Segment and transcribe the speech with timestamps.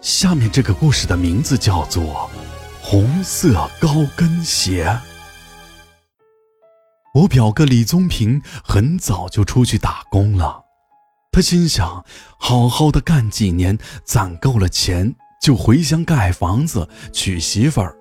[0.00, 2.04] 下面这个故事的名字叫做
[2.80, 4.86] 《红色高跟鞋》。
[7.14, 10.62] 我表哥李宗平很早就出去打工了，
[11.32, 12.04] 他心想，
[12.38, 15.12] 好好的干几年，攒够了钱
[15.42, 17.96] 就回乡盖房子、娶媳妇儿。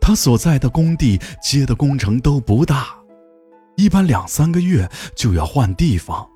[0.00, 2.94] 他所在的工地接的工程都不大，
[3.76, 6.28] 一般两三个月就要换地方。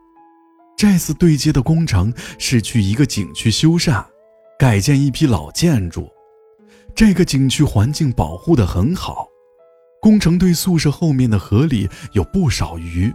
[0.77, 4.05] 这次对接的工程是去一个景区修缮。
[4.59, 6.11] 改建一批老建筑，
[6.95, 9.29] 这个景区环境保护得很好。
[10.01, 13.15] 工程队宿舍后面的河里有不少鱼，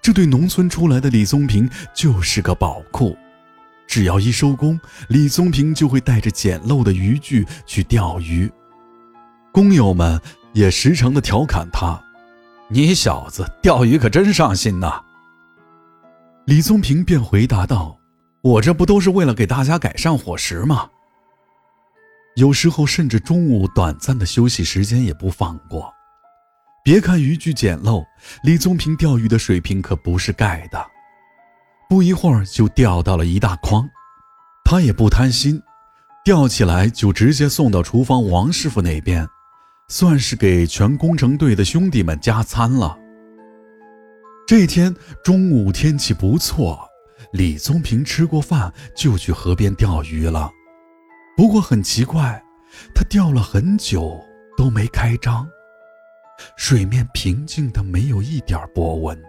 [0.00, 3.14] 这对农村出来的李宗平就是个宝库。
[3.86, 8.50] 只要一收工，李宗平就会带着简陋的渔具去钓鱼。
[9.52, 10.18] 工友们
[10.54, 12.00] 也时常的调侃他
[12.70, 15.02] ：“你小子钓鱼可真上心呐。”
[16.46, 17.99] 李宗平便回答道。
[18.42, 20.88] 我这不都是为了给大家改善伙食吗？
[22.36, 25.92] 有时候甚至中午短暂的休息时间也不放过。
[26.82, 28.02] 别看渔具简陋，
[28.42, 30.82] 李宗平钓鱼的水平可不是盖的。
[31.88, 33.86] 不一会儿就钓到了一大筐，
[34.64, 35.60] 他也不贪心，
[36.24, 39.28] 钓起来就直接送到厨房王师傅那边，
[39.88, 42.96] 算是给全工程队的兄弟们加餐了。
[44.46, 46.89] 这天中午天气不错。
[47.32, 50.50] 李宗平吃过饭就去河边钓鱼了，
[51.36, 52.42] 不过很奇怪，
[52.94, 54.20] 他钓了很久
[54.56, 55.48] 都没开张，
[56.56, 59.20] 水面平静的没有一点波纹。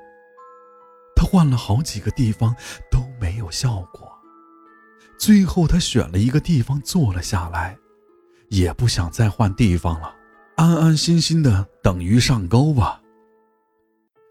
[1.15, 2.55] 他换了好几个地方
[2.89, 4.11] 都没有效果，
[5.19, 7.77] 最后他选了一个地方坐了下来，
[8.49, 10.15] 也不想再换地方了，
[10.55, 12.99] 安安心心的等鱼上钩吧。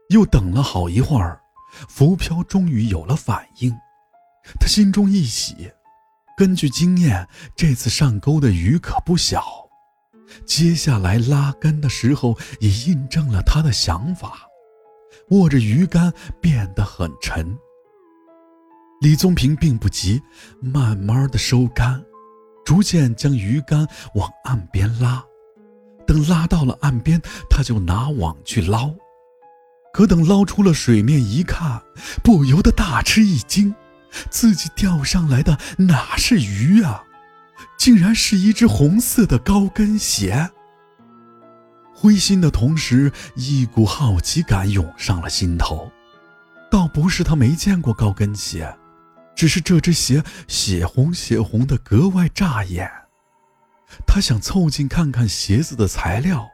[0.08, 1.39] 又等了好一会儿。
[1.88, 3.74] 浮漂终于有了反应，
[4.58, 5.70] 他心中一喜。
[6.36, 9.44] 根据经验，这次上钩的鱼可不小。
[10.46, 14.46] 接下来拉竿的时候，也印证了他的想法。
[15.30, 17.56] 握着鱼竿变得很沉。
[19.00, 20.22] 李宗平并不急，
[20.60, 22.02] 慢慢的收竿，
[22.64, 25.22] 逐渐将鱼竿往岸边拉。
[26.06, 28.94] 等拉到了岸边，他就拿网去捞。
[29.92, 31.82] 可等捞出了水面一看，
[32.22, 33.74] 不由得大吃一惊，
[34.30, 37.04] 自己钓上来的哪是鱼啊，
[37.78, 40.50] 竟然是一只红色的高跟鞋。
[41.92, 45.90] 灰心的同时，一股好奇感涌上了心头。
[46.70, 48.74] 倒不是他没见过高跟鞋，
[49.34, 52.88] 只是这只鞋血红血红的，格外扎眼。
[54.06, 56.48] 他想凑近看看鞋子的材料。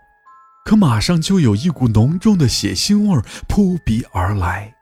[0.66, 4.75] 可马上就有一股浓重的血腥味扑鼻而来。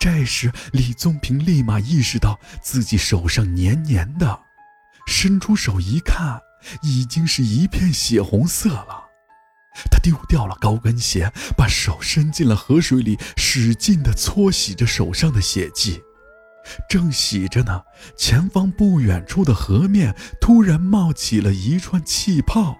[0.00, 4.40] 这时，李宗平立马意识到自己手上黏黏的，
[5.06, 6.40] 伸出手一看，
[6.82, 9.04] 已经是一片血红色了。
[9.90, 16.00] 他丢掉了高跟鞋，把手伸进了河水里，使劲地搓洗着手上的血迹。
[16.88, 17.82] 正洗着呢，
[18.16, 22.78] 前方不远处的河面突然冒起了一串气泡。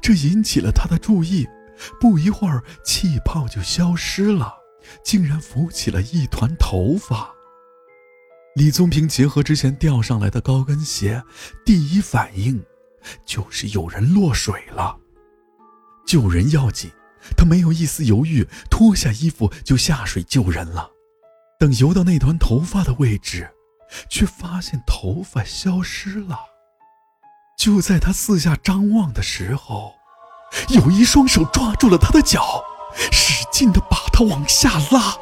[0.00, 1.46] 这引起了他的注意，
[2.00, 4.54] 不一会儿，气泡就消失了，
[5.04, 7.30] 竟然浮起了一团头发。
[8.54, 11.22] 李宗平结合之前钓上来的高跟鞋，
[11.64, 12.62] 第一反应
[13.24, 14.98] 就是有人落水了。
[16.06, 16.90] 救人要紧，
[17.36, 20.90] 他没有一丝犹豫，脱下衣服就下水救人了。
[21.58, 23.50] 等游到那团头发的位置，
[24.10, 26.38] 却发现头发消失了。
[27.56, 29.94] 就在他四下张望的时候，
[30.68, 32.62] 有一双手抓住了他的脚，
[33.12, 35.16] 使劲地把他往下拉。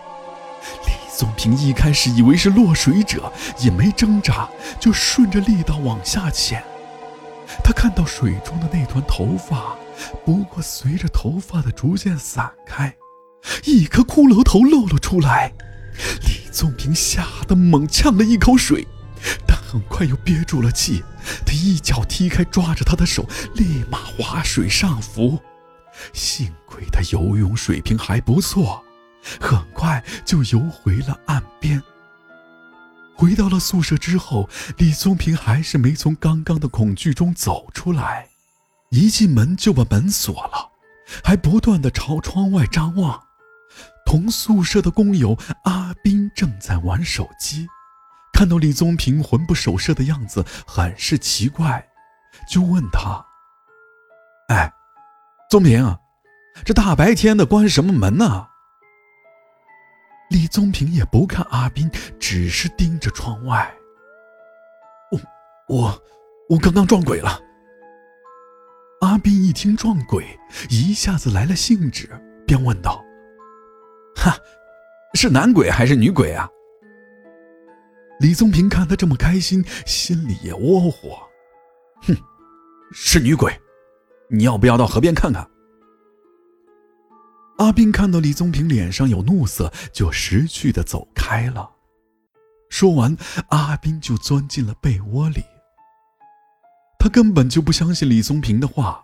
[0.86, 4.48] 李宗平一开始以为是落水者，也没挣扎，
[4.78, 6.64] 就顺着力道往下潜。
[7.62, 9.76] 他看到水中的那团头发，
[10.24, 12.94] 不过随着头发的逐渐散开，
[13.64, 15.52] 一颗骷髅头露了出来。
[16.22, 18.86] 李宗平吓得猛呛了一口水。
[19.46, 21.04] 但很快又憋住了气，
[21.44, 25.38] 他一脚踢开抓着他的手，立马划水上浮。
[26.12, 28.82] 幸亏他游泳水平还不错，
[29.40, 31.82] 很快就游回了岸边。
[33.14, 38.28] 回到了宿舍之后，李宗平还是没从刚刚的恐惧中走出来，
[38.90, 40.70] 一进门就把门锁了，
[41.22, 43.22] 还不断的朝窗外张望。
[44.06, 47.68] 同宿舍的工友阿斌正在玩手机。
[48.40, 51.86] 看到李宗平魂不守舍的样子，很是奇怪，
[52.50, 53.22] 就问他
[54.48, 54.72] ：“哎，
[55.50, 55.94] 宗平，
[56.64, 58.48] 这大白天的关什么门呢？”
[60.32, 63.70] 李宗平也不看阿斌，只是盯着窗外。
[65.12, 65.20] “我
[65.76, 66.02] 我，
[66.48, 67.38] 我刚刚撞鬼了。
[69.02, 70.24] 阿斌一听撞鬼，
[70.70, 72.08] 一下子来了兴致，
[72.46, 73.04] 便问道
[74.16, 74.34] ：“哈，
[75.12, 76.48] 是男鬼还是女鬼啊？”
[78.20, 81.18] 李宗平看他这么开心，心里也窝火，
[82.02, 82.14] 哼，
[82.92, 83.58] 是女鬼，
[84.28, 85.48] 你要不要到河边看看？
[87.56, 91.70] 阿斌看到李宗平脸上有怒色，就识趣的走开了。
[92.68, 93.16] 说完，
[93.48, 95.42] 阿斌就钻进了被窝里。
[96.98, 99.02] 他根本就不相信李宗平的话，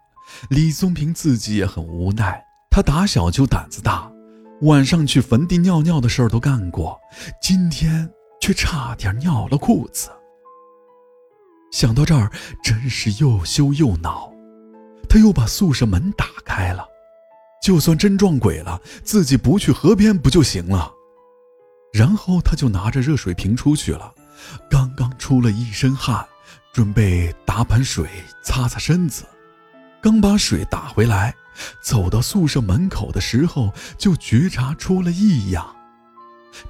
[0.51, 2.45] 李宗平自己也很无奈。
[2.71, 4.13] 他打小就胆子大，
[4.61, 7.01] 晚上去坟地尿尿的事儿都干过，
[7.41, 8.11] 今天
[8.47, 10.09] 却差点尿了裤子。
[11.73, 12.31] 想到这儿，
[12.63, 14.33] 真是又羞又恼。
[15.09, 16.87] 他又把宿舍门打开了，
[17.61, 20.93] 就算真撞鬼了，自己不去河边不就行了？
[21.93, 24.15] 然后他就拿着热水瓶出去了，
[24.71, 26.25] 刚刚出了一身汗。
[26.73, 28.07] 准备打盆水
[28.45, 29.25] 擦擦身子，
[30.01, 31.35] 刚把水打回来，
[31.83, 35.75] 走到宿舍门口的时候，就觉察出了异样。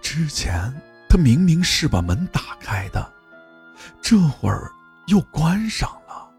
[0.00, 0.72] 之前
[1.16, 3.10] 他明明是把门打开的，
[4.02, 4.70] 这会儿
[5.06, 6.30] 又关上了。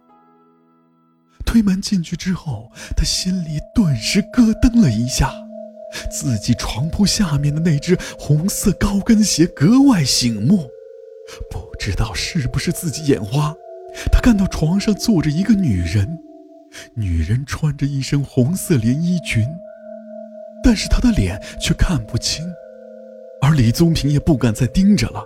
[1.44, 5.34] 推门进去之后，他心里顿时咯噔了一下，
[6.12, 10.70] 自己床铺下面的那只红色高跟鞋格外醒目。
[11.50, 13.56] 不知道是不是自己眼花，
[14.12, 16.20] 他看到床上坐着一个女人，
[16.94, 19.44] 女人穿着一身红色连衣裙，
[20.64, 22.48] 但是她的脸却看不清。
[23.48, 25.24] 而李宗平也不敢再盯着了，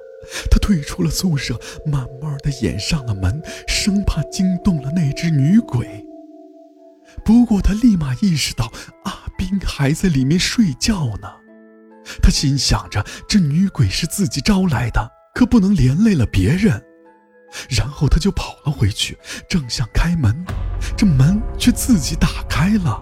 [0.51, 6.05] 他退出了宿舍，慢慢的掩上了门，生怕惊动了那只女鬼。
[7.25, 8.71] 不过他立马意识到
[9.05, 11.27] 阿斌还在里面睡觉呢，
[12.21, 15.11] 他心想着这女鬼是自己招来的。
[15.33, 16.83] 可不能连累了别人，
[17.69, 19.17] 然后他就跑了回去，
[19.49, 20.45] 正想开门，
[20.95, 23.01] 这门却自己打开了。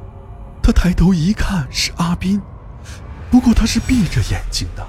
[0.62, 2.40] 他抬头一看，是阿斌，
[3.32, 4.88] 不过他是闭着眼睛的，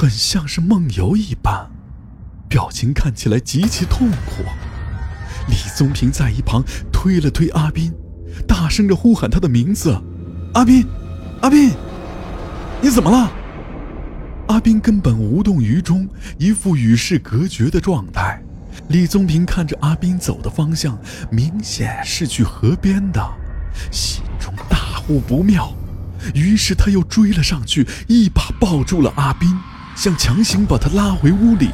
[0.00, 1.70] 很像是梦游一般，
[2.48, 4.42] 表情看起来极其痛苦。
[5.46, 7.92] 李宗平在一旁推了推阿斌，
[8.48, 9.94] 大声的呼喊他的名字
[10.56, 10.86] ：“阿斌，
[11.42, 11.72] 阿斌，
[12.80, 13.30] 你怎么了？”
[14.48, 16.08] 阿斌根本无动于衷，
[16.38, 18.42] 一副与世隔绝的状态。
[18.88, 20.98] 李宗平看着阿斌走的方向，
[21.30, 23.22] 明显是去河边的，
[23.92, 25.70] 心中大呼不妙。
[26.34, 29.54] 于是他又追了上去，一把抱住了阿斌，
[30.00, 31.68] 想强行把他拉回屋里。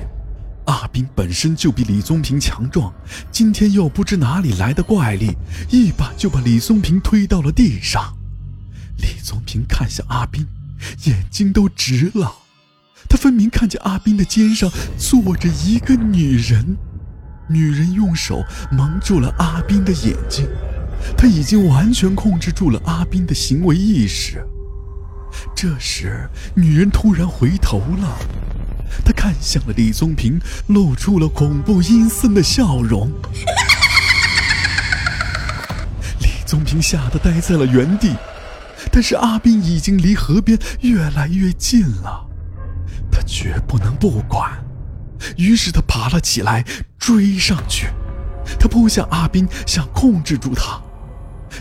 [0.65, 2.93] 阿斌本身就比李宗平强壮，
[3.31, 5.37] 今天又不知哪里来的怪力，
[5.71, 8.17] 一把就把李宗平推到了地上。
[8.97, 10.45] 李宗平看向阿斌，
[11.05, 12.35] 眼睛都直了。
[13.09, 14.69] 他分明看见阿斌的肩上
[14.99, 16.77] 坐着一个女人，
[17.49, 20.49] 女人用手蒙住了阿斌的眼睛，
[21.17, 24.45] 他已经完全控制住了阿斌的行为意识。
[25.55, 28.19] 这时，女人突然回头了，
[29.05, 33.11] 她看向了李宗平，露出了恐怖阴森的笑容。
[36.21, 38.15] 李宗平吓得呆在了原地，
[38.93, 42.27] 但是阿斌已经离河边越来越近了。
[43.11, 44.53] 他绝不能不管，
[45.37, 46.65] 于是他爬了起来，
[46.99, 47.89] 追上去。
[48.61, 50.81] 他扑向阿斌，想控制住他。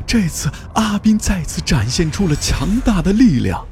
[0.05, 3.65] 这次，阿斌再次展现出了强大的力量，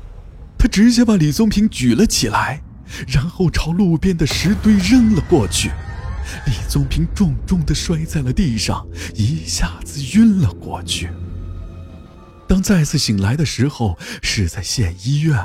[0.64, 2.64] 他直接把李宗平举了起来，
[3.06, 5.70] 然后朝路边的石堆扔了过去。
[6.46, 11.10] 李宗平重重地摔在了地上，一下子晕了过去。
[12.48, 15.38] 当再次醒来的时候，是在县医院。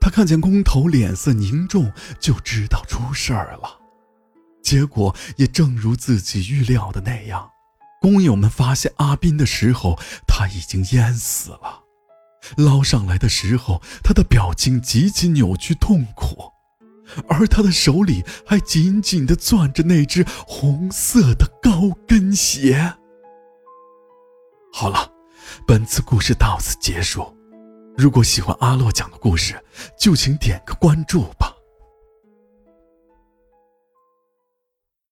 [0.00, 3.78] 他看见工头脸色凝重，就知道出事儿了。
[4.62, 7.50] 结果也正如自己预料的那样，
[8.00, 11.83] 工友们发现阿斌的时候，他已经淹死了。
[12.56, 16.52] 捞上来的时候，他的表情极其扭曲痛苦，
[17.28, 22.94] 而他的手里还紧紧地攥着那只红色的高跟鞋。
[24.72, 25.10] 好了，
[25.66, 27.32] 本次故事到此结束。
[27.96, 29.54] 如果喜欢阿洛讲的故事，
[29.96, 31.53] 就请点个关注吧。